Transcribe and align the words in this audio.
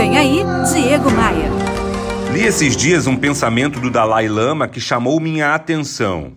Vem 0.00 0.16
aí, 0.16 0.42
Diego 0.72 1.10
Maia. 1.10 1.50
Li 2.32 2.44
esses 2.44 2.74
dias 2.74 3.06
um 3.06 3.18
pensamento 3.18 3.78
do 3.78 3.90
Dalai 3.90 4.28
Lama 4.28 4.66
que 4.66 4.80
chamou 4.80 5.20
minha 5.20 5.54
atenção. 5.54 6.32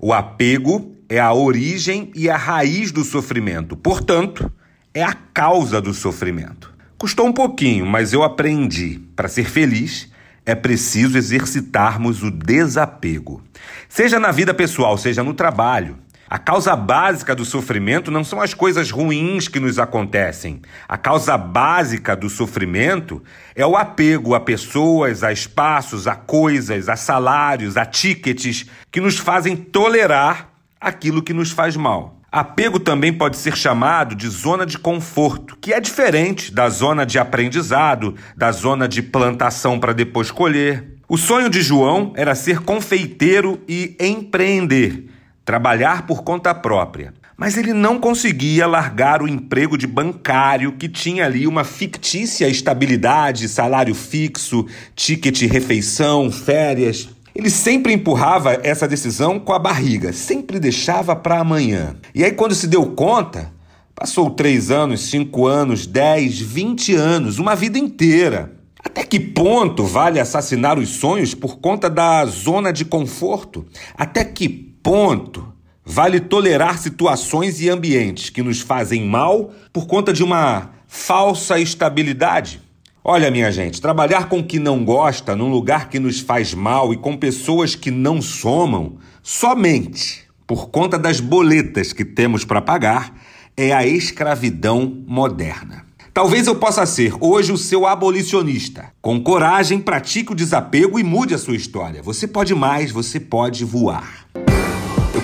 O 0.00 0.12
apego 0.12 0.94
é 1.08 1.18
a 1.18 1.32
origem 1.32 2.12
e 2.14 2.30
a 2.30 2.36
raiz 2.36 2.92
do 2.92 3.02
sofrimento, 3.02 3.76
portanto, 3.76 4.48
é 4.94 5.02
a 5.02 5.12
causa 5.12 5.80
do 5.80 5.92
sofrimento. 5.92 6.72
Custou 6.96 7.26
um 7.26 7.32
pouquinho, 7.32 7.84
mas 7.84 8.12
eu 8.12 8.22
aprendi. 8.22 9.00
Para 9.16 9.26
ser 9.26 9.50
feliz, 9.50 10.08
é 10.46 10.54
preciso 10.54 11.18
exercitarmos 11.18 12.22
o 12.22 12.30
desapego. 12.30 13.42
Seja 13.88 14.20
na 14.20 14.30
vida 14.30 14.54
pessoal, 14.54 14.96
seja 14.96 15.24
no 15.24 15.34
trabalho. 15.34 15.98
A 16.32 16.38
causa 16.38 16.76
básica 16.76 17.34
do 17.34 17.44
sofrimento 17.44 18.08
não 18.08 18.22
são 18.22 18.40
as 18.40 18.54
coisas 18.54 18.92
ruins 18.92 19.48
que 19.48 19.58
nos 19.58 19.80
acontecem. 19.80 20.62
A 20.88 20.96
causa 20.96 21.36
básica 21.36 22.14
do 22.14 22.30
sofrimento 22.30 23.20
é 23.52 23.66
o 23.66 23.76
apego 23.76 24.36
a 24.36 24.38
pessoas, 24.38 25.24
a 25.24 25.32
espaços, 25.32 26.06
a 26.06 26.14
coisas, 26.14 26.88
a 26.88 26.94
salários, 26.94 27.76
a 27.76 27.84
tickets 27.84 28.64
que 28.92 29.00
nos 29.00 29.18
fazem 29.18 29.56
tolerar 29.56 30.50
aquilo 30.80 31.20
que 31.20 31.32
nos 31.34 31.50
faz 31.50 31.74
mal. 31.74 32.20
Apego 32.30 32.78
também 32.78 33.12
pode 33.12 33.36
ser 33.36 33.56
chamado 33.56 34.14
de 34.14 34.28
zona 34.28 34.64
de 34.64 34.78
conforto, 34.78 35.58
que 35.60 35.72
é 35.72 35.80
diferente 35.80 36.54
da 36.54 36.68
zona 36.68 37.04
de 37.04 37.18
aprendizado, 37.18 38.14
da 38.36 38.52
zona 38.52 38.86
de 38.86 39.02
plantação 39.02 39.80
para 39.80 39.92
depois 39.92 40.30
colher. 40.30 40.94
O 41.08 41.18
sonho 41.18 41.50
de 41.50 41.60
João 41.60 42.12
era 42.14 42.36
ser 42.36 42.60
confeiteiro 42.60 43.60
e 43.66 43.96
empreender 43.98 45.10
trabalhar 45.44 46.06
por 46.06 46.22
conta 46.22 46.54
própria. 46.54 47.14
Mas 47.36 47.56
ele 47.56 47.72
não 47.72 47.98
conseguia 47.98 48.66
largar 48.66 49.22
o 49.22 49.28
emprego 49.28 49.78
de 49.78 49.86
bancário 49.86 50.72
que 50.72 50.88
tinha 50.88 51.24
ali 51.24 51.46
uma 51.46 51.64
fictícia 51.64 52.46
estabilidade, 52.46 53.48
salário 53.48 53.94
fixo, 53.94 54.66
ticket 54.94 55.40
refeição, 55.42 56.30
férias. 56.30 57.08
Ele 57.34 57.48
sempre 57.48 57.94
empurrava 57.94 58.60
essa 58.62 58.86
decisão 58.86 59.40
com 59.40 59.54
a 59.54 59.58
barriga, 59.58 60.12
sempre 60.12 60.60
deixava 60.60 61.16
para 61.16 61.40
amanhã. 61.40 61.96
E 62.14 62.22
aí, 62.22 62.32
quando 62.32 62.54
se 62.54 62.66
deu 62.66 62.84
conta, 62.86 63.50
passou 63.94 64.30
três 64.30 64.70
anos, 64.70 65.08
cinco 65.08 65.46
anos, 65.46 65.86
dez, 65.86 66.38
vinte 66.38 66.94
anos, 66.94 67.38
uma 67.38 67.56
vida 67.56 67.78
inteira. 67.78 68.52
Até 68.84 69.04
que 69.04 69.20
ponto 69.20 69.84
vale 69.84 70.18
assassinar 70.18 70.78
os 70.78 70.88
sonhos 70.88 71.34
por 71.34 71.58
conta 71.58 71.88
da 71.88 72.24
zona 72.26 72.72
de 72.72 72.84
conforto? 72.84 73.66
Até 73.96 74.24
que 74.24 74.69
ponto 74.82 75.52
vale 75.84 76.20
tolerar 76.20 76.78
situações 76.78 77.60
e 77.60 77.68
ambientes 77.68 78.30
que 78.30 78.42
nos 78.42 78.60
fazem 78.60 79.04
mal 79.06 79.52
por 79.72 79.86
conta 79.86 80.12
de 80.12 80.22
uma 80.22 80.70
falsa 80.86 81.58
estabilidade? 81.58 82.60
Olha, 83.02 83.30
minha 83.30 83.50
gente, 83.50 83.80
trabalhar 83.80 84.28
com 84.28 84.40
o 84.40 84.44
que 84.44 84.58
não 84.58 84.84
gosta, 84.84 85.34
num 85.34 85.50
lugar 85.50 85.88
que 85.88 85.98
nos 85.98 86.20
faz 86.20 86.52
mal 86.52 86.92
e 86.92 86.96
com 86.96 87.16
pessoas 87.16 87.74
que 87.74 87.90
não 87.90 88.20
somam, 88.20 88.98
somente 89.22 90.28
por 90.46 90.68
conta 90.68 90.98
das 90.98 91.20
boletas 91.20 91.92
que 91.92 92.04
temos 92.04 92.44
para 92.44 92.60
pagar, 92.60 93.14
é 93.56 93.72
a 93.72 93.86
escravidão 93.86 95.02
moderna. 95.06 95.86
Talvez 96.12 96.48
eu 96.48 96.56
possa 96.56 96.84
ser 96.86 97.14
hoje 97.20 97.52
o 97.52 97.56
seu 97.56 97.86
abolicionista. 97.86 98.92
Com 99.00 99.22
coragem, 99.22 99.78
pratique 99.78 100.32
o 100.32 100.34
desapego 100.34 100.98
e 100.98 101.04
mude 101.04 101.34
a 101.34 101.38
sua 101.38 101.54
história. 101.54 102.02
Você 102.02 102.26
pode 102.26 102.54
mais, 102.54 102.90
você 102.90 103.20
pode 103.20 103.64
voar. 103.64 104.26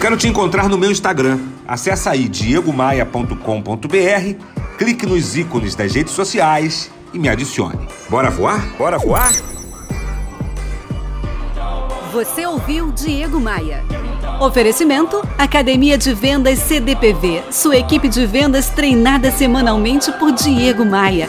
Quero 0.06 0.16
te 0.16 0.28
encontrar 0.28 0.68
no 0.68 0.78
meu 0.78 0.92
Instagram. 0.92 1.36
Acesse 1.66 2.08
aí 2.08 2.28
diegomaia.com.br, 2.28 3.36
clique 4.78 5.04
nos 5.04 5.36
ícones 5.36 5.74
das 5.74 5.92
redes 5.96 6.12
sociais 6.12 6.88
e 7.12 7.18
me 7.18 7.28
adicione. 7.28 7.88
Bora 8.08 8.30
voar? 8.30 8.64
Bora 8.78 8.98
voar? 8.98 9.32
Você 12.12 12.46
ouviu 12.46 12.92
Diego 12.92 13.40
Maia. 13.40 13.82
Oferecimento: 14.40 15.20
Academia 15.36 15.98
de 15.98 16.14
Vendas 16.14 16.60
CDPV. 16.60 17.42
Sua 17.50 17.76
equipe 17.76 18.08
de 18.08 18.24
vendas 18.26 18.70
treinada 18.70 19.32
semanalmente 19.32 20.12
por 20.12 20.30
Diego 20.30 20.84
Maia. 20.84 21.28